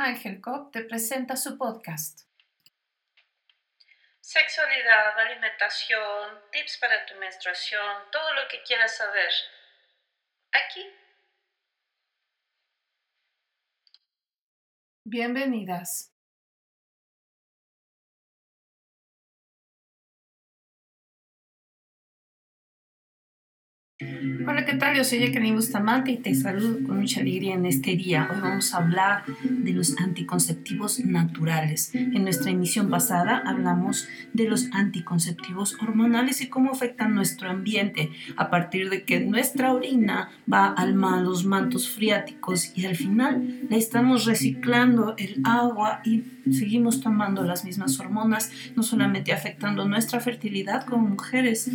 Ángel 0.00 0.40
Cop 0.40 0.70
te 0.70 0.84
presenta 0.84 1.34
su 1.34 1.58
podcast. 1.58 2.20
Sexualidad, 4.20 5.18
alimentación, 5.18 6.40
tips 6.52 6.78
para 6.78 7.04
tu 7.04 7.16
menstruación, 7.16 8.08
todo 8.12 8.32
lo 8.34 8.42
que 8.48 8.62
quieras 8.62 8.96
saber. 8.96 9.30
Aquí. 10.52 10.86
Bienvenidas. 15.02 16.14
Hola, 24.00 24.64
¿qué 24.64 24.74
tal? 24.74 24.96
Yo 24.96 25.02
soy 25.02 25.18
Jacqueline 25.18 25.56
Bustamante 25.56 26.12
y 26.12 26.18
te 26.18 26.32
saludo 26.32 26.86
con 26.86 27.00
mucha 27.00 27.20
alegría 27.20 27.54
en 27.54 27.66
este 27.66 27.96
día. 27.96 28.28
Hoy 28.32 28.40
vamos 28.40 28.72
a 28.72 28.76
hablar 28.76 29.24
de 29.42 29.72
los 29.72 29.98
anticonceptivos 29.98 31.00
naturales. 31.00 31.92
En 31.96 32.22
nuestra 32.22 32.52
emisión 32.52 32.90
pasada 32.90 33.42
hablamos 33.44 34.06
de 34.32 34.48
los 34.48 34.68
anticonceptivos 34.70 35.76
hormonales 35.82 36.40
y 36.42 36.48
cómo 36.48 36.70
afectan 36.70 37.16
nuestro 37.16 37.50
ambiente 37.50 38.12
a 38.36 38.50
partir 38.50 38.88
de 38.88 39.02
que 39.02 39.18
nuestra 39.18 39.72
orina 39.72 40.30
va 40.50 40.68
al 40.68 41.02
a 41.02 41.20
los 41.20 41.44
mantos 41.44 41.90
freáticos 41.90 42.78
y 42.78 42.86
al 42.86 42.94
final 42.94 43.66
la 43.68 43.76
estamos 43.76 44.26
reciclando 44.26 45.16
el 45.18 45.40
agua 45.42 46.02
y 46.04 46.22
seguimos 46.52 47.00
tomando 47.00 47.42
las 47.42 47.64
mismas 47.64 47.98
hormonas, 47.98 48.52
no 48.76 48.84
solamente 48.84 49.32
afectando 49.32 49.88
nuestra 49.88 50.20
fertilidad 50.20 50.84
como 50.86 51.08
mujeres, 51.08 51.68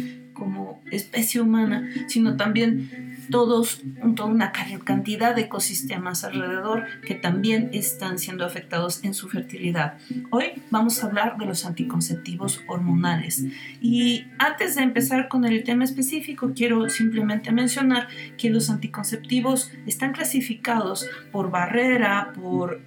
como 0.44 0.82
especie 0.92 1.40
humana, 1.40 1.90
sino 2.08 2.36
también 2.36 3.16
todos, 3.32 3.82
toda 4.18 4.28
una 4.28 4.52
cantidad 4.52 5.34
de 5.34 5.44
ecosistemas 5.44 6.26
alrededor 6.26 6.84
que 7.08 7.16
también 7.16 7.70
están 7.72 8.20
siendo 8.20 8.46
afectados 8.46 9.06
en 9.06 9.14
su 9.14 9.30
fertilidad. 9.30 9.98
Hoy 10.32 10.62
vamos 10.70 11.02
a 11.02 11.08
hablar 11.08 11.38
de 11.38 11.46
los 11.46 11.66
anticonceptivos 11.66 12.62
hormonales. 12.68 13.46
Y 13.80 14.26
antes 14.38 14.76
de 14.76 14.84
empezar 14.84 15.30
con 15.30 15.46
el 15.46 15.64
tema 15.64 15.86
específico, 15.86 16.52
quiero 16.54 16.90
simplemente 16.90 17.54
mencionar 17.54 18.10
que 18.38 18.50
los 18.50 18.70
anticonceptivos 18.70 19.72
están 19.88 20.12
clasificados 20.12 21.08
por 21.32 21.52
barrera, 21.52 22.34
por 22.36 22.82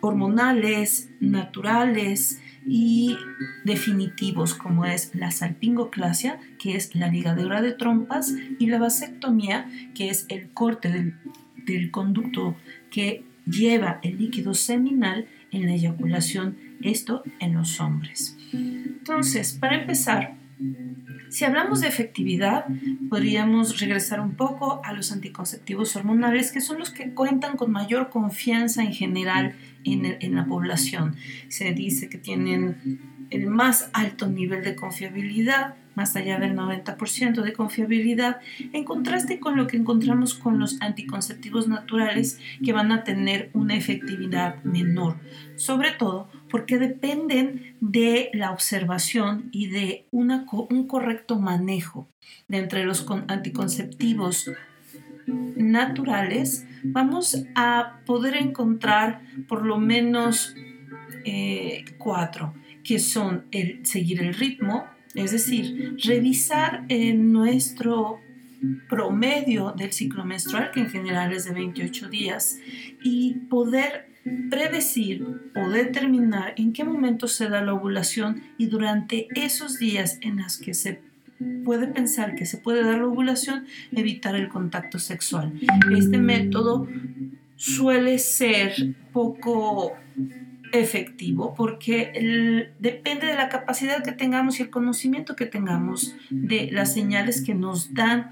hormonales, 0.00 1.08
naturales, 1.20 2.40
y 2.68 3.16
definitivos 3.64 4.54
como 4.54 4.84
es 4.84 5.14
la 5.14 5.30
salpingoclasia, 5.30 6.38
que 6.58 6.76
es 6.76 6.94
la 6.94 7.08
ligadura 7.08 7.62
de 7.62 7.72
trompas, 7.72 8.34
y 8.58 8.66
la 8.66 8.78
vasectomía, 8.78 9.70
que 9.94 10.10
es 10.10 10.26
el 10.28 10.50
corte 10.50 10.90
del, 10.90 11.14
del 11.66 11.90
conducto 11.90 12.56
que 12.90 13.24
lleva 13.46 14.00
el 14.02 14.18
líquido 14.18 14.54
seminal 14.54 15.26
en 15.50 15.66
la 15.66 15.72
eyaculación, 15.72 16.58
esto 16.82 17.22
en 17.40 17.54
los 17.54 17.80
hombres. 17.80 18.36
Entonces, 18.52 19.54
para 19.54 19.80
empezar, 19.80 20.37
si 21.30 21.44
hablamos 21.44 21.80
de 21.80 21.88
efectividad, 21.88 22.64
podríamos 23.08 23.80
regresar 23.80 24.20
un 24.20 24.34
poco 24.34 24.80
a 24.84 24.92
los 24.92 25.12
anticonceptivos 25.12 25.94
hormonales, 25.94 26.52
que 26.52 26.60
son 26.60 26.78
los 26.78 26.90
que 26.90 27.10
cuentan 27.10 27.56
con 27.56 27.70
mayor 27.70 28.08
confianza 28.08 28.82
en 28.82 28.92
general 28.92 29.54
en, 29.84 30.34
la 30.34 30.46
población. 30.46 31.16
Se 31.48 31.72
dice 31.72 32.08
que 32.08 32.18
tienen 32.18 33.00
el 33.30 33.46
más 33.46 33.90
alto 33.92 34.28
nivel 34.28 34.62
de 34.64 34.76
confiabilidad, 34.76 35.74
más 35.94 36.14
allá 36.14 36.38
del 36.38 36.54
90% 36.54 37.42
de 37.42 37.52
confiabilidad, 37.52 38.38
en 38.72 38.84
contraste 38.84 39.40
con 39.40 39.56
lo 39.56 39.66
que 39.66 39.76
encontramos 39.76 40.34
con 40.34 40.58
los 40.60 40.80
anticonceptivos 40.80 41.66
naturales 41.66 42.38
que 42.64 42.72
van 42.72 42.92
a 42.92 43.02
tener 43.02 43.50
una 43.52 43.76
efectividad 43.76 44.62
menor, 44.62 45.16
sobre 45.56 45.90
todo 45.92 46.28
porque 46.48 46.78
dependen 46.78 47.76
de 47.80 48.30
la 48.32 48.52
observación 48.52 49.48
y 49.50 49.68
de 49.68 50.06
un 50.10 50.86
correcto 50.86 51.38
manejo. 51.38 52.08
De 52.46 52.58
entre 52.58 52.84
los 52.84 53.06
anticonceptivos 53.26 54.50
naturales, 55.26 56.66
vamos 56.84 57.44
a 57.54 58.00
poder 58.06 58.36
encontrar 58.36 59.22
por 59.48 59.66
lo 59.66 59.78
menos 59.78 60.54
eh, 61.24 61.84
cuatro, 61.98 62.54
que 62.88 62.98
son 62.98 63.44
seguir 63.82 64.22
el 64.22 64.32
ritmo, 64.32 64.86
es 65.14 65.32
decir, 65.32 65.94
revisar 66.02 66.86
en 66.88 67.32
nuestro 67.34 68.18
promedio 68.88 69.74
del 69.76 69.92
ciclo 69.92 70.24
menstrual, 70.24 70.70
que 70.72 70.80
en 70.80 70.88
general 70.88 71.34
es 71.34 71.44
de 71.44 71.52
28 71.52 72.08
días, 72.08 72.58
y 73.02 73.34
poder 73.50 74.08
predecir 74.48 75.22
o 75.54 75.68
determinar 75.68 76.54
en 76.56 76.72
qué 76.72 76.82
momento 76.82 77.28
se 77.28 77.50
da 77.50 77.62
la 77.62 77.74
ovulación 77.74 78.42
y 78.56 78.66
durante 78.66 79.28
esos 79.34 79.78
días 79.78 80.16
en 80.22 80.38
los 80.38 80.56
que 80.56 80.72
se 80.72 81.02
puede 81.66 81.88
pensar 81.88 82.36
que 82.36 82.46
se 82.46 82.56
puede 82.56 82.82
dar 82.84 83.00
la 83.00 83.06
ovulación, 83.06 83.66
evitar 83.92 84.34
el 84.34 84.48
contacto 84.48 84.98
sexual. 84.98 85.52
Este 85.94 86.16
método 86.16 86.88
suele 87.56 88.18
ser 88.18 88.94
poco 89.12 89.92
efectivo 90.72 91.54
porque 91.54 92.72
depende 92.78 93.26
de 93.26 93.34
la 93.34 93.48
capacidad 93.48 94.02
que 94.02 94.12
tengamos 94.12 94.58
y 94.58 94.62
el 94.62 94.70
conocimiento 94.70 95.36
que 95.36 95.46
tengamos 95.46 96.16
de 96.30 96.70
las 96.72 96.92
señales 96.94 97.42
que 97.42 97.54
nos 97.54 97.94
dan 97.94 98.30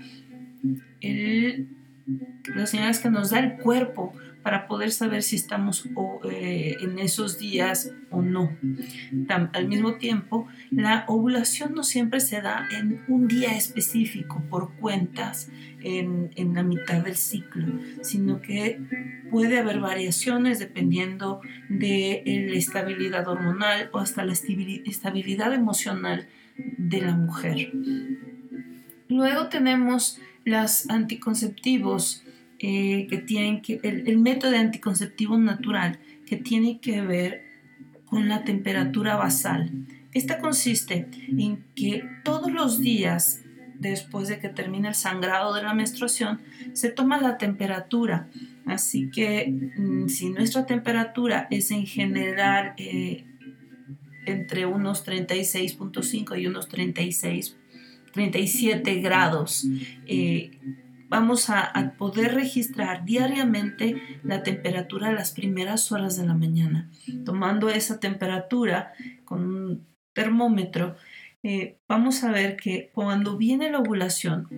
las 2.54 2.70
señales 2.70 2.98
que 3.00 3.10
nos 3.10 3.30
da 3.30 3.40
el 3.40 3.56
cuerpo 3.56 4.12
para 4.46 4.68
poder 4.68 4.92
saber 4.92 5.24
si 5.24 5.34
estamos 5.34 5.88
eh, 6.30 6.76
en 6.80 7.00
esos 7.00 7.36
días 7.36 7.90
o 8.10 8.22
no. 8.22 8.56
al 9.52 9.66
mismo 9.66 9.96
tiempo, 9.96 10.46
la 10.70 11.04
ovulación 11.08 11.74
no 11.74 11.82
siempre 11.82 12.20
se 12.20 12.40
da 12.40 12.68
en 12.70 13.02
un 13.08 13.26
día 13.26 13.56
específico 13.56 14.44
por 14.48 14.76
cuentas 14.76 15.50
en, 15.86 16.30
en 16.36 16.54
la 16.54 16.62
mitad 16.62 17.04
del 17.04 17.16
ciclo, 17.16 17.66
sino 18.02 18.40
que 18.40 18.80
puede 19.30 19.58
haber 19.58 19.80
variaciones 19.80 20.58
dependiendo 20.58 21.40
de 21.68 22.22
la 22.50 22.56
estabilidad 22.56 23.28
hormonal 23.28 23.90
o 23.92 23.98
hasta 23.98 24.24
la 24.24 24.32
estabilidad 24.32 25.52
emocional 25.52 26.26
de 26.56 27.00
la 27.00 27.14
mujer. 27.14 27.72
Luego 29.08 29.48
tenemos 29.48 30.18
los 30.44 30.88
anticonceptivos 30.90 32.22
eh, 32.58 33.06
que 33.10 33.18
tienen 33.18 33.60
que, 33.60 33.80
el, 33.82 34.18
método 34.18 34.56
anticonceptivo 34.56 35.36
natural 35.36 35.98
que 36.26 36.36
tiene 36.36 36.80
que 36.80 37.02
ver 37.02 37.42
con 38.06 38.28
la 38.28 38.44
temperatura 38.44 39.16
basal. 39.16 39.70
Esta 40.14 40.38
consiste 40.38 41.08
en 41.28 41.64
que 41.74 42.02
todos 42.24 42.50
los 42.50 42.80
días 42.80 43.42
después 43.78 44.28
de 44.28 44.38
que 44.38 44.48
termina 44.48 44.88
el 44.88 44.94
sangrado 44.94 45.54
de 45.54 45.62
la 45.62 45.74
menstruación, 45.74 46.40
se 46.72 46.90
toma 46.90 47.20
la 47.20 47.38
temperatura. 47.38 48.28
Así 48.66 49.10
que 49.10 49.46
mm, 49.76 50.08
si 50.08 50.30
nuestra 50.30 50.66
temperatura 50.66 51.46
es 51.50 51.70
en 51.70 51.86
general 51.86 52.74
eh, 52.78 53.24
entre 54.26 54.66
unos 54.66 55.06
36.5 55.06 56.40
y 56.40 56.46
unos 56.46 56.68
36, 56.68 57.56
37 58.12 58.94
grados, 58.96 59.66
eh, 60.06 60.50
vamos 61.08 61.50
a, 61.50 61.94
poder 61.96 62.34
registrar 62.34 63.04
diariamente 63.04 64.02
la 64.22 64.42
temperatura 64.42 65.08
a 65.08 65.12
las 65.12 65.32
primeras 65.32 65.92
horas 65.92 66.16
de 66.16 66.26
la 66.26 66.34
mañana. 66.34 66.90
Tomando 67.24 67.68
esa 67.68 68.00
temperatura 68.00 68.92
con 69.24 69.44
un 69.44 69.86
termómetro, 70.12 70.96
eh, 71.42 71.78
vamos 71.88 72.24
a 72.24 72.32
ver 72.32 72.56
que 72.56 72.90
cuando 72.92 73.36
viene 73.36 73.70
la 73.70 73.80
ovulación, 73.80 74.48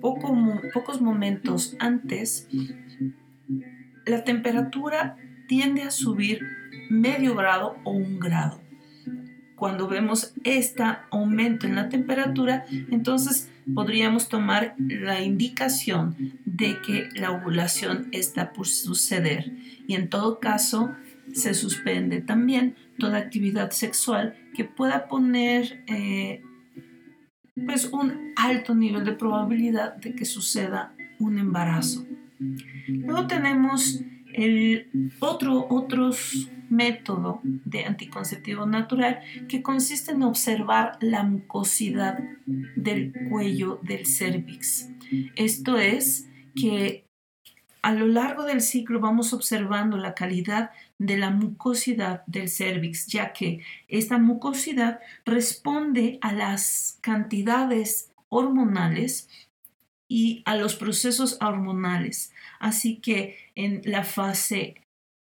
pocos 0.00 1.00
momentos 1.00 1.76
antes, 1.78 2.48
la 4.06 4.24
temperatura 4.24 5.16
tiende 5.48 5.82
a 5.82 5.90
subir 5.90 6.40
medio 6.90 7.34
grado 7.34 7.76
o 7.84 7.90
un 7.92 8.18
grado. 8.18 8.60
Cuando 9.56 9.88
vemos 9.88 10.34
este 10.44 10.82
aumento 11.10 11.66
en 11.66 11.74
la 11.74 11.88
temperatura, 11.88 12.66
entonces 12.90 13.50
podríamos 13.74 14.28
tomar 14.28 14.74
la 14.78 15.22
indicación 15.22 16.14
de 16.44 16.80
que 16.82 17.08
la 17.14 17.32
ovulación 17.32 18.08
está 18.12 18.52
por 18.52 18.66
suceder 18.66 19.52
y 19.88 19.94
en 19.94 20.08
todo 20.08 20.40
caso 20.40 20.92
se 21.32 21.54
suspende 21.54 22.20
también 22.20 22.76
toda 22.98 23.18
actividad 23.18 23.70
sexual 23.70 24.36
que 24.54 24.64
pueda 24.64 25.08
poner 25.08 25.84
eh, 25.86 26.42
pues 27.66 27.86
un 27.86 28.32
alto 28.36 28.74
nivel 28.74 29.04
de 29.04 29.12
probabilidad 29.12 29.96
de 29.96 30.14
que 30.14 30.24
suceda 30.24 30.94
un 31.18 31.38
embarazo. 31.38 32.06
Luego 32.88 33.26
tenemos 33.26 34.00
el 34.34 34.88
otro, 35.20 35.66
otros 35.70 36.50
método 36.68 37.40
de 37.42 37.84
anticonceptivo 37.84 38.66
natural 38.66 39.20
que 39.48 39.62
consiste 39.62 40.12
en 40.12 40.22
observar 40.22 40.98
la 41.00 41.22
mucosidad 41.22 42.18
del 42.44 43.12
cuello 43.30 43.78
del 43.82 44.06
cervix. 44.06 44.88
Esto 45.36 45.78
es 45.78 46.28
que 46.54 47.04
a 47.82 47.92
lo 47.92 48.06
largo 48.06 48.44
del 48.44 48.62
ciclo 48.62 49.00
vamos 49.00 49.32
observando 49.32 49.96
la 49.96 50.14
calidad 50.14 50.70
de 50.98 51.18
la 51.18 51.30
mucosidad 51.30 52.24
del 52.26 52.48
cervix, 52.48 53.06
ya 53.06 53.32
que 53.32 53.60
esta 53.88 54.18
mucosidad 54.18 55.00
responde 55.24 56.18
a 56.22 56.32
las 56.32 56.98
cantidades 57.02 58.10
hormonales 58.28 59.28
y 60.08 60.42
a 60.44 60.56
los 60.56 60.76
procesos 60.76 61.38
hormonales. 61.40 62.32
Así 62.58 62.96
que 62.96 63.36
en 63.54 63.82
la 63.84 64.04
fase 64.04 64.76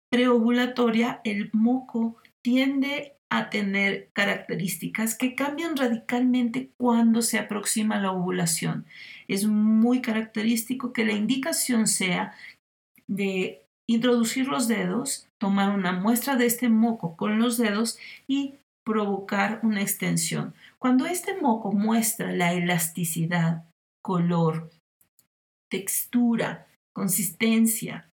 preovulatoria 0.10 1.21
el 1.24 1.50
moco 1.54 2.18
tiende 2.42 3.13
a 3.30 3.51
tener 3.51 4.10
características 4.13 5.15
que 5.15 5.36
cambian 5.36 5.77
radicalmente 5.77 6.72
cuando 6.77 7.22
se 7.22 7.38
aproxima 7.38 8.00
la 8.00 8.12
ovulación. 8.12 8.86
Es 9.27 9.45
muy 9.45 10.01
característico 10.01 10.94
que 10.94 11.06
la 11.06 11.13
indicación 11.13 11.86
sea 11.86 12.33
de 13.07 13.63
introducir 13.89 14.47
los 14.47 14.68
dedos, 14.68 15.27
tomar 15.39 15.75
una 15.75 15.91
muestra 15.91 16.36
de 16.36 16.45
este 16.45 16.69
moco 16.69 17.18
con 17.18 17.39
los 17.39 17.57
dedos 17.57 17.97
y 18.27 18.53
provocar 18.86 19.59
una 19.63 19.81
extensión. 19.81 20.53
Cuando 20.77 21.07
este 21.07 21.41
moco 21.41 21.71
muestra 21.71 22.31
la 22.31 22.53
elasticidad, 22.53 23.65
color, 24.03 24.69
textura, 25.71 26.68
consistencia 26.94 28.12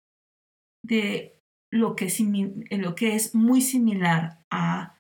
de 0.82 1.36
lo 1.72 1.98
que, 1.98 2.06
es 2.06 3.36
muy 3.36 3.60
similar 3.60 4.40
a 4.50 4.98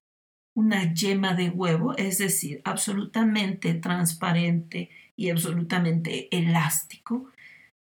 una 0.57 0.93
yema 0.93 1.35
de 1.35 1.51
huevo, 1.51 1.95
es 1.95 2.17
decir, 2.17 2.61
absolutamente 2.65 3.75
transparente 3.75 4.89
y 5.15 5.29
absolutamente 5.29 6.27
elástico, 6.37 7.31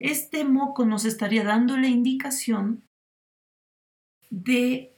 este 0.02 0.44
moco 0.44 0.84
nos 0.84 1.04
estaría 1.04 1.44
dando 1.44 1.76
la 1.76 1.88
indicación 1.88 2.84
de 4.30 4.94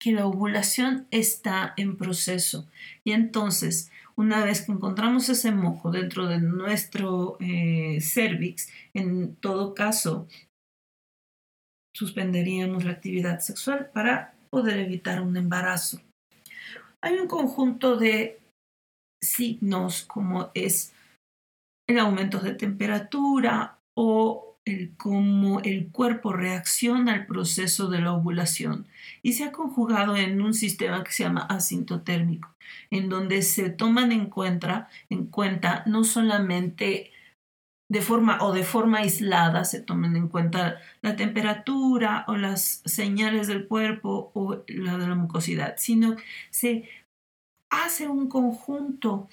que 0.00 0.12
la 0.12 0.26
ovulación 0.26 1.06
está 1.10 1.74
en 1.76 1.96
proceso. 1.96 2.68
Y 3.04 3.12
entonces, 3.12 3.90
una 4.16 4.44
vez 4.44 4.62
que 4.62 4.72
encontramos 4.72 5.28
ese 5.28 5.52
moco 5.52 5.90
dentro 5.90 6.26
de 6.26 6.40
nuestro 6.40 7.36
eh, 7.40 8.00
cervix, 8.00 8.70
en 8.94 9.36
todo 9.36 9.74
caso, 9.74 10.26
suspenderíamos 11.94 12.84
la 12.84 12.92
actividad 12.92 13.40
sexual 13.40 13.90
para 13.92 14.34
poder 14.50 14.78
evitar 14.78 15.20
un 15.20 15.36
embarazo 15.36 16.00
hay 17.02 17.14
un 17.18 17.26
conjunto 17.26 17.96
de 17.96 18.40
signos 19.22 20.02
como 20.02 20.50
es 20.54 20.94
el 21.88 21.98
aumento 21.98 22.38
de 22.40 22.54
temperatura 22.54 23.78
o 24.02 24.56
el 24.64 24.96
cómo 24.96 25.60
el 25.60 25.90
cuerpo 25.90 26.32
reacciona 26.32 27.12
al 27.12 27.26
proceso 27.26 27.90
de 27.90 28.00
la 28.00 28.14
ovulación. 28.14 28.86
Y 29.22 29.34
se 29.34 29.44
ha 29.44 29.52
conjugado 29.52 30.16
en 30.16 30.40
un 30.40 30.54
sistema 30.54 31.04
que 31.04 31.12
se 31.12 31.24
llama 31.24 31.42
asintotérmico, 31.42 32.48
en 32.90 33.10
donde 33.10 33.42
se 33.42 33.68
toman 33.68 34.10
en 34.10 34.30
cuenta, 34.30 34.88
en 35.10 35.26
cuenta 35.26 35.82
no 35.84 36.04
solamente 36.04 37.10
de 37.90 38.00
forma 38.00 38.38
o 38.40 38.54
de 38.54 38.62
forma 38.62 39.00
aislada 39.00 39.66
se 39.66 39.82
tomen 39.82 40.16
en 40.16 40.28
cuenta 40.28 40.80
la 41.02 41.14
temperatura 41.14 42.24
o 42.26 42.36
las 42.36 42.80
señales 42.86 43.48
del 43.48 43.68
cuerpo 43.68 44.30
o 44.32 44.62
la 44.66 44.96
de 44.96 45.08
la 45.08 45.14
mucosidad, 45.14 45.74
sino 45.76 46.16
se 46.48 46.88
hace 47.68 48.08
un 48.08 48.30
conjunto 48.30 49.28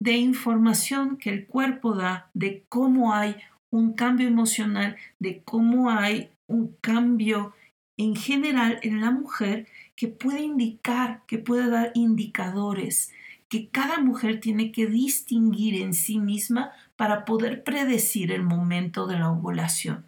de 0.00 0.12
información 0.12 1.18
que 1.18 1.28
el 1.28 1.46
cuerpo 1.46 1.94
da 1.94 2.30
de 2.32 2.64
cómo 2.70 3.12
hay 3.12 3.36
un 3.70 3.94
cambio 3.94 4.26
emocional, 4.26 4.96
de 5.18 5.42
cómo 5.42 5.90
hay 5.90 6.30
un 6.46 6.76
cambio 6.80 7.54
en 7.96 8.16
general 8.16 8.78
en 8.82 9.00
la 9.00 9.10
mujer 9.10 9.66
que 9.96 10.08
puede 10.08 10.42
indicar, 10.42 11.22
que 11.26 11.38
puede 11.38 11.68
dar 11.68 11.90
indicadores 11.94 13.12
que 13.48 13.68
cada 13.68 13.98
mujer 13.98 14.40
tiene 14.40 14.72
que 14.72 14.86
distinguir 14.86 15.82
en 15.82 15.94
sí 15.94 16.18
misma 16.18 16.72
para 16.96 17.24
poder 17.24 17.64
predecir 17.64 18.30
el 18.32 18.42
momento 18.42 19.06
de 19.06 19.18
la 19.18 19.30
ovulación. 19.30 20.04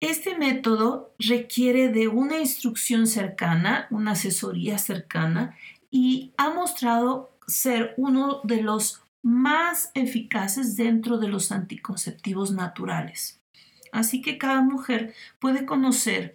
Este 0.00 0.38
método 0.38 1.12
requiere 1.18 1.88
de 1.88 2.06
una 2.06 2.38
instrucción 2.38 3.08
cercana, 3.08 3.88
una 3.90 4.12
asesoría 4.12 4.78
cercana 4.78 5.56
y 5.90 6.32
ha 6.36 6.50
mostrado 6.50 7.32
ser 7.48 7.94
uno 7.96 8.40
de 8.44 8.62
los 8.62 9.02
más 9.22 9.90
eficaces 9.94 10.76
dentro 10.76 11.18
de 11.18 11.28
los 11.28 11.52
anticonceptivos 11.52 12.52
naturales. 12.52 13.40
Así 13.92 14.22
que 14.22 14.38
cada 14.38 14.62
mujer 14.62 15.14
puede 15.38 15.66
conocer 15.66 16.34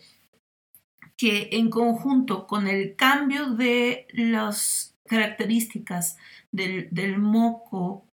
que 1.18 1.50
en 1.54 1.70
conjunto 1.70 2.48
con 2.48 2.68
el 2.68 2.96
cambio 2.96 3.52
de 3.52 4.08
las 4.14 4.96
características 5.06 6.18
del, 6.52 7.18
moco 7.18 8.06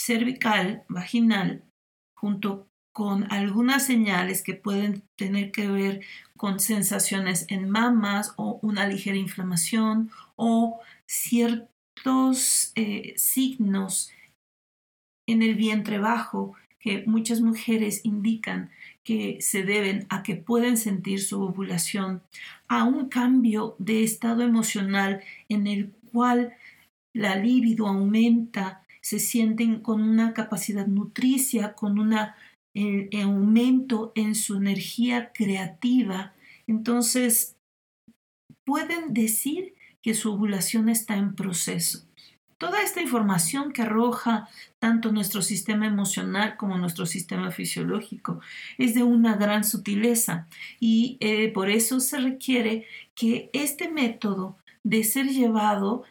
cervical, 0.00 0.84
vaginal, 0.88 1.64
junto 2.16 2.68
con 2.92 3.30
algunas 3.30 3.84
señales 3.84 4.42
que 4.42 4.54
pueden 4.54 5.02
tener 5.16 5.52
que 5.52 5.68
ver 5.68 6.00
con 6.36 6.60
sensaciones 6.60 7.44
en 7.48 7.68
mamas 7.68 8.32
o 8.36 8.58
una 8.62 8.86
ligera 8.86 9.16
inflamación 9.16 10.10
o 10.36 10.80
ciertos 11.96 12.72
eh, 12.74 13.14
signos 13.16 14.10
en 15.28 15.42
el 15.42 15.54
vientre 15.54 15.98
bajo 15.98 16.54
que 16.78 17.02
muchas 17.06 17.40
mujeres 17.40 18.04
indican 18.04 18.70
que 19.02 19.38
se 19.40 19.62
deben 19.62 20.06
a 20.08 20.22
que 20.22 20.36
pueden 20.36 20.76
sentir 20.76 21.20
su 21.20 21.42
ovulación, 21.42 22.22
a 22.68 22.84
un 22.84 23.08
cambio 23.08 23.76
de 23.78 24.04
estado 24.04 24.42
emocional 24.42 25.22
en 25.48 25.66
el 25.66 25.90
cual 26.12 26.54
la 27.12 27.36
libido 27.36 27.86
aumenta, 27.88 28.84
se 29.00 29.18
sienten 29.18 29.80
con 29.80 30.02
una 30.02 30.34
capacidad 30.34 30.86
nutricia, 30.86 31.74
con 31.74 31.98
un 31.98 32.14
aumento 33.22 34.12
en 34.14 34.34
su 34.34 34.56
energía 34.56 35.32
creativa. 35.32 36.34
Entonces, 36.66 37.56
pueden 38.64 39.14
decir 39.14 39.75
que 40.06 40.14
su 40.14 40.32
ovulación 40.32 40.88
está 40.88 41.16
en 41.16 41.34
proceso. 41.34 42.06
Toda 42.58 42.80
esta 42.80 43.02
información 43.02 43.72
que 43.72 43.82
arroja 43.82 44.48
tanto 44.78 45.10
nuestro 45.10 45.42
sistema 45.42 45.84
emocional 45.84 46.56
como 46.56 46.78
nuestro 46.78 47.06
sistema 47.06 47.50
fisiológico 47.50 48.40
es 48.78 48.94
de 48.94 49.02
una 49.02 49.34
gran 49.34 49.64
sutileza 49.64 50.46
y 50.78 51.16
eh, 51.18 51.50
por 51.52 51.68
eso 51.68 51.98
se 51.98 52.20
requiere 52.20 52.86
que 53.16 53.50
este 53.52 53.90
método 53.90 54.56
de 54.84 55.02
ser 55.02 55.26
llevado 55.26 56.04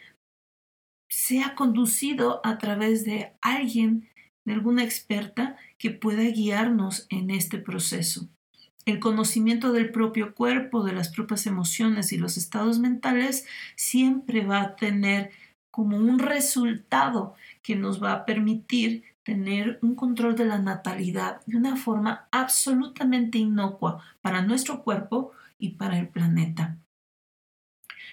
sea 1.10 1.56
conducido 1.56 2.42
a 2.44 2.58
través 2.58 3.06
de 3.06 3.32
alguien, 3.40 4.10
de 4.44 4.56
alguna 4.56 4.84
experta 4.84 5.56
que 5.78 5.92
pueda 5.92 6.24
guiarnos 6.24 7.08
en 7.10 7.30
este 7.30 7.60
proceso. 7.60 8.28
El 8.86 9.00
conocimiento 9.00 9.72
del 9.72 9.92
propio 9.92 10.36
cuerpo, 10.36 10.84
de 10.84 10.94
las 10.94 11.10
propias 11.10 11.48
emociones 11.48 12.14
y 12.14 12.18
los 12.18 12.38
estados 12.38 12.78
mentales 12.78 13.48
siempre 13.76 14.46
va 14.46 14.62
a 14.62 14.76
tener 14.76 15.32
como 15.72 15.98
un 15.98 16.20
resultado 16.20 17.36
que 17.64 17.76
nos 17.76 18.02
va 18.02 18.14
a 18.14 18.26
permitir 18.26 19.04
tener 19.24 19.80
un 19.82 19.96
control 19.96 20.36
de 20.36 20.46
la 20.46 20.60
natalidad 20.60 21.42
de 21.48 21.58
una 21.58 21.76
forma 21.76 22.28
absolutamente 22.32 23.40
inocua 23.40 24.04
para 24.22 24.44
nuestro 24.44 24.84
cuerpo 24.84 25.32
y 25.58 25.72
para 25.72 25.98
el 25.98 26.08
planeta. 26.08 26.78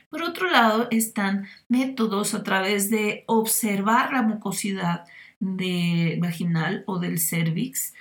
Por 0.08 0.22
otro 0.22 0.50
lado, 0.50 0.88
están 0.90 1.46
métodos 1.68 2.34
a 2.34 2.42
través 2.42 2.88
de 2.90 3.24
observar 3.26 4.12
la 4.12 4.22
mucosidad 4.22 5.04
de 5.38 6.18
vaginal 6.20 6.82
o 6.86 6.98
del 6.98 7.18
cervix 7.18 7.92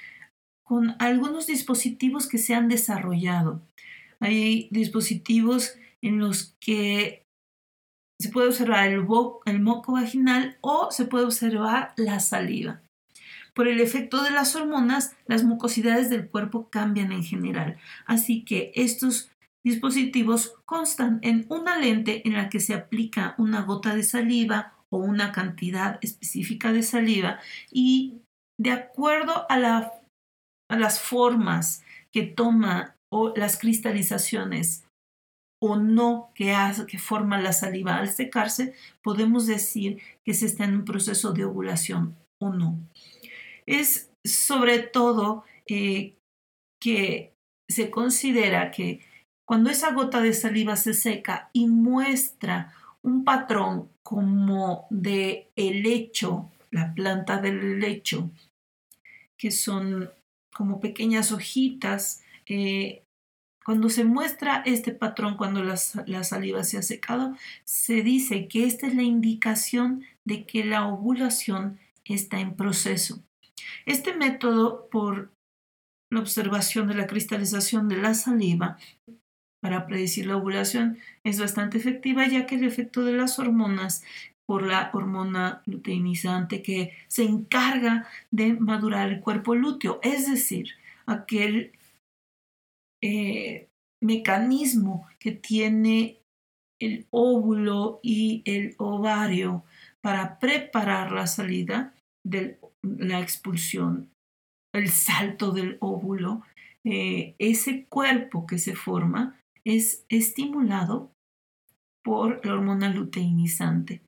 con 0.72 0.96
algunos 1.00 1.48
dispositivos 1.48 2.30
que 2.30 2.38
se 2.38 2.56
han 2.56 2.70
desarrollado. 2.70 3.62
Hay 4.22 4.70
dispositivos 4.72 5.76
en 6.02 6.18
los 6.18 6.56
que 6.62 7.26
se 8.18 8.30
puede 8.30 8.48
observar 8.48 8.88
el, 8.88 9.04
moco 9.04 9.92
vaginal 9.92 10.58
o 10.62 10.90
se 10.90 11.04
puede 11.04 11.26
observar 11.26 11.94
la 11.98 12.22
saliva. 12.22 12.80
Por 13.54 13.68
el 13.68 13.82
efecto 13.82 14.24
de 14.24 14.32
las 14.32 14.56
hormonas, 14.56 15.14
las 15.28 15.44
mucosidades 15.44 16.10
del 16.10 16.30
cuerpo 16.30 16.70
cambian 16.70 17.12
en 17.12 17.26
general, 17.26 17.76
así 18.06 18.46
que 18.46 18.72
estos 18.74 19.30
dispositivos 19.66 20.56
constan 20.64 21.20
en 21.22 21.48
una 21.50 21.78
lente 21.80 22.26
en 22.26 22.32
la 22.32 22.48
que 22.48 22.62
se 22.62 22.74
aplica 22.74 23.36
una 23.38 23.64
gota 23.64 23.94
de 23.94 24.04
saliva 24.04 24.72
o 24.90 25.00
una 25.00 25.34
cantidad 25.34 26.00
específica 26.02 26.72
de 26.72 26.84
saliva 26.84 27.40
y 27.74 28.22
de 28.58 28.72
acuerdo 28.72 29.46
a, 29.50 29.92
las 30.78 31.00
formas 31.00 31.84
que 32.12 32.24
toma 32.24 32.96
o 33.12 33.34
las 33.36 33.58
cristalizaciones 33.58 34.86
o 35.62 35.76
no 35.76 36.32
que, 36.34 36.54
hace, 36.54 36.86
que 36.88 36.98
forma 36.98 37.40
la 37.40 37.54
saliva 37.54 37.98
al 37.98 38.10
secarse, 38.10 38.74
podemos 39.04 39.46
decir 39.46 40.02
que 40.26 40.34
se 40.34 40.48
está 40.48 40.64
en 40.66 40.76
un 40.76 40.86
proceso 40.86 41.34
de 41.34 41.46
ovulación 41.46 42.16
o 42.42 42.50
no. 42.50 42.80
Es 43.68 44.10
sobre 44.26 44.80
todo 44.80 45.44
eh, 45.68 46.16
que 46.82 47.34
se 47.70 47.92
considera 47.92 48.72
que 48.72 49.02
cuando 49.48 49.70
esa 49.70 49.92
gota 49.92 50.22
de 50.22 50.34
saliva 50.34 50.76
se 50.76 50.94
seca 50.94 51.50
y 51.54 51.68
muestra 51.68 52.74
un 53.04 53.24
patrón 53.24 53.90
como 54.04 54.88
de 54.90 55.52
helecho, 55.56 56.50
la 56.72 56.94
planta 56.94 57.38
del 57.38 57.80
lecho, 57.80 58.32
que 59.38 59.52
son 59.52 60.10
como 60.54 60.80
pequeñas 60.80 61.32
hojitas, 61.32 62.24
eh, 62.48 63.04
cuando 63.64 63.90
se 63.90 64.04
muestra 64.04 64.64
este 64.66 64.92
patrón, 64.92 65.38
cuando 65.38 65.64
la, 65.64 65.80
la, 66.08 66.24
saliva 66.24 66.64
se 66.64 66.78
ha 66.78 66.82
secado, 66.82 67.36
se 67.64 68.02
dice 68.02 68.48
que 68.48 68.66
esta 68.66 68.88
es 68.88 68.96
la 68.96 69.04
indicación 69.04 70.04
de 70.26 70.46
que 70.46 70.64
la 70.66 70.88
ovulación 70.88 71.80
está 72.06 72.40
en 72.40 72.56
proceso. 72.56 73.24
Este 73.86 74.16
método, 74.16 74.90
por 74.90 75.32
la 76.10 76.20
observación 76.20 76.88
de 76.88 76.96
la 76.96 77.08
cristalización 77.08 77.88
de 77.88 77.98
la 77.98 78.14
saliva, 78.16 78.78
para 79.62 79.86
predecir 79.86 80.26
la 80.26 80.38
ovulación 80.38 80.98
es 81.24 81.40
bastante 81.40 81.78
efectiva 81.78 82.28
ya 82.28 82.48
que 82.48 82.56
el 82.56 82.64
efecto 82.64 83.06
de 83.06 83.14
las 83.14 83.40
hormonas 83.40 84.04
por 84.46 84.68
la 84.68 84.92
hormona 84.94 85.62
luteinizante 85.66 86.62
que 86.62 86.94
se 87.08 87.24
encarga 87.24 88.08
de 88.32 88.54
madurar 88.54 89.10
el 89.10 89.22
cuerpo 89.22 89.56
lúteo, 89.56 90.00
es 90.04 90.30
decir, 90.30 90.72
aquel 91.06 91.72
eh, 93.02 93.70
mecanismo 94.02 95.08
que 95.20 95.32
tiene 95.32 96.20
el 96.82 97.08
óvulo 97.12 98.00
y 98.04 98.42
el 98.46 98.76
ovario 98.78 99.64
para 100.02 100.40
preparar 100.40 101.12
la 101.12 101.28
salida 101.28 101.94
de 102.26 102.60
la 102.84 103.20
expulsión, 103.22 104.10
el 104.74 104.90
salto 104.90 105.52
del 105.52 105.78
óvulo, 105.80 106.42
eh, 106.84 107.36
ese 107.38 107.86
cuerpo 107.86 108.48
que 108.48 108.58
se 108.58 108.76
forma 108.76 109.40
es 109.64 110.06
estimulado 110.10 111.12
por 112.04 112.44
la 112.46 112.54
hormona 112.54 112.90
luteinizante 112.90 114.02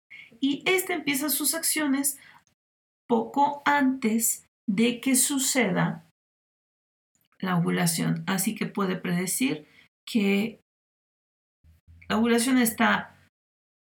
y 0.43 0.61
este 0.65 0.91
empieza 0.91 1.29
sus 1.29 1.53
acciones 1.53 2.19
poco 3.07 3.61
antes 3.63 4.45
de 4.69 4.99
que 4.99 5.15
suceda 5.15 6.05
la 7.39 7.57
ovulación, 7.57 8.23
así 8.27 8.53
que 8.53 8.65
puede 8.65 8.97
predecir 8.97 9.65
que 10.05 10.59
la 12.09 12.17
ovulación 12.17 12.57
está 12.57 13.15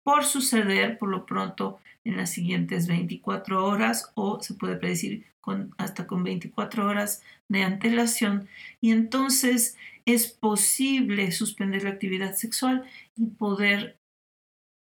por 0.05 0.25
suceder 0.25 0.99
por 0.99 1.11
lo 1.11 1.27
pronto 1.27 1.79
en 2.05 2.17
las 2.17 2.31
siguientes 2.31 2.89
24 2.89 3.65
horas 3.65 4.11
o 4.15 4.41
se 4.43 4.55
puede 4.55 4.77
predecir 4.77 5.27
con, 5.41 5.75
hasta 5.79 6.07
con 6.07 6.25
24 6.25 6.87
horas 6.87 7.23
de 7.49 7.63
antelación. 7.63 8.49
Y 8.81 8.91
entonces 8.91 9.77
es 10.07 10.29
posible 10.29 11.31
suspender 11.31 11.85
la 11.85 11.91
actividad 11.91 12.35
sexual 12.35 12.85
y 13.17 13.27
poder 13.27 13.98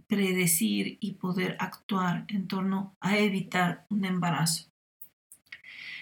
predecir 0.09 0.99
y 1.01 1.13
poder 1.13 1.57
actuar 1.59 2.25
en 2.29 2.49
torno 2.49 2.97
a 3.01 3.19
evitar 3.19 3.87
un 3.91 4.05
embarazo. 4.05 4.71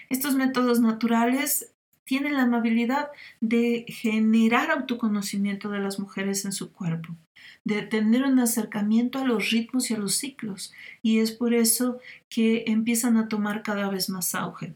Estos 0.09 0.35
métodos 0.35 0.79
naturales 0.79 1.73
tienen 2.03 2.33
la 2.33 2.43
amabilidad 2.43 3.09
de 3.39 3.85
generar 3.87 4.71
autoconocimiento 4.71 5.69
de 5.69 5.79
las 5.79 5.99
mujeres 5.99 6.45
en 6.45 6.51
su 6.51 6.71
cuerpo, 6.71 7.15
de 7.63 7.81
tener 7.81 8.23
un 8.23 8.39
acercamiento 8.39 9.19
a 9.19 9.25
los 9.25 9.51
ritmos 9.51 9.89
y 9.89 9.93
a 9.93 9.97
los 9.97 10.15
ciclos, 10.15 10.73
y 11.01 11.19
es 11.19 11.31
por 11.31 11.53
eso 11.53 11.99
que 12.29 12.65
empiezan 12.67 13.17
a 13.17 13.27
tomar 13.27 13.63
cada 13.63 13.89
vez 13.89 14.09
más 14.09 14.35
auge 14.35 14.75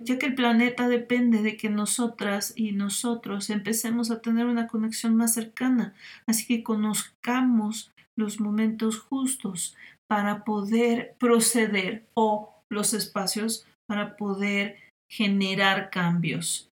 ya 0.00 0.18
que 0.18 0.26
el 0.26 0.34
planeta 0.34 0.88
depende 0.88 1.42
de 1.42 1.56
que 1.56 1.70
nosotras 1.70 2.52
y 2.56 2.72
nosotros 2.72 3.50
empecemos 3.50 4.10
a 4.10 4.20
tener 4.20 4.46
una 4.46 4.66
conexión 4.66 5.16
más 5.16 5.34
cercana, 5.34 5.94
así 6.26 6.46
que 6.46 6.62
conozcamos 6.62 7.92
los 8.18 8.40
momentos 8.40 8.98
justos 8.98 9.76
para 10.08 10.44
poder 10.44 11.14
proceder 11.18 12.06
o 12.14 12.52
los 12.68 12.92
espacios 12.92 13.66
para 13.86 14.16
poder 14.16 14.76
generar 15.08 15.90
cambios. 15.90 16.70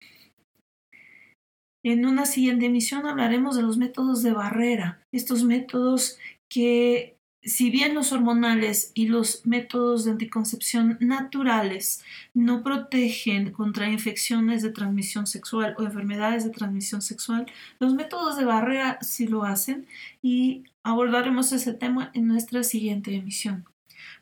En 1.83 2.05
una 2.05 2.25
siguiente 2.27 2.67
emisión 2.67 3.07
hablaremos 3.07 3.55
de 3.55 3.63
los 3.63 3.77
métodos 3.77 4.21
de 4.21 4.33
barrera, 4.33 5.03
estos 5.11 5.43
métodos 5.43 6.19
que 6.47 7.17
si 7.43 7.71
bien 7.71 7.95
los 7.95 8.11
hormonales 8.11 8.91
y 8.93 9.07
los 9.07 9.45
métodos 9.45 10.05
de 10.05 10.11
anticoncepción 10.11 10.97
naturales 10.99 12.03
no 12.33 12.63
protegen 12.63 13.51
contra 13.51 13.89
infecciones 13.89 14.61
de 14.61 14.69
transmisión 14.69 15.25
sexual 15.25 15.75
o 15.77 15.83
enfermedades 15.83 16.43
de 16.43 16.51
transmisión 16.51 17.01
sexual, 17.01 17.47
los 17.79 17.95
métodos 17.95 18.37
de 18.37 18.45
barrera 18.45 18.99
sí 19.01 19.27
lo 19.27 19.43
hacen 19.43 19.87
y 20.21 20.65
abordaremos 20.83 21.51
ese 21.51 21.73
tema 21.73 22.11
en 22.13 22.27
nuestra 22.27 22.63
siguiente 22.63 23.15
emisión. 23.15 23.65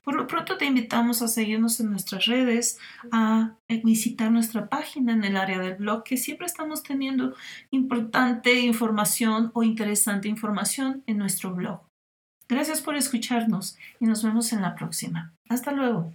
Por 0.04 0.16
lo 0.16 0.28
pronto 0.28 0.58
te 0.58 0.66
invitamos 0.66 1.22
a 1.22 1.28
seguirnos 1.28 1.80
en 1.80 1.92
nuestras 1.92 2.26
redes, 2.26 2.80
a 3.12 3.56
visitar 3.84 4.32
nuestra 4.32 4.70
página 4.70 5.14
en 5.14 5.24
el 5.24 5.36
área 5.36 5.60
del 5.60 5.76
blog, 5.76 6.04
que 6.04 6.18
siempre 6.18 6.48
estamos 6.48 6.84
teniendo 6.84 7.36
importante 7.72 8.60
información 8.62 9.52
o 9.54 9.64
interesante 9.64 10.28
información 10.28 11.04
en 11.06 11.18
nuestro 11.18 11.54
blog. 11.54 11.89
Gracias 12.50 12.82
por 12.82 12.96
escucharnos 12.96 13.78
y 14.00 14.06
nos 14.06 14.24
vemos 14.24 14.52
en 14.54 14.64
la 14.64 14.74
próxima. 14.74 15.34
Hasta 15.48 15.72
luego. 15.72 16.12